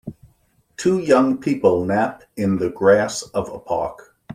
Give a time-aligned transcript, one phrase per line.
[0.77, 4.15] Two young people nap in the grass of a park.